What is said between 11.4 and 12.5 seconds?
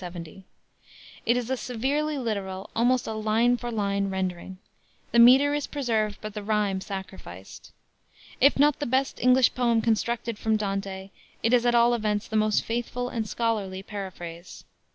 it is at all events the